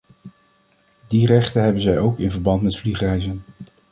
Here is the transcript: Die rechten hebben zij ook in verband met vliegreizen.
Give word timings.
Die 1.07 1.25
rechten 1.25 1.61
hebben 1.63 1.81
zij 1.81 1.99
ook 1.99 2.19
in 2.19 2.31
verband 2.31 2.61
met 2.61 2.77
vliegreizen. 2.77 3.43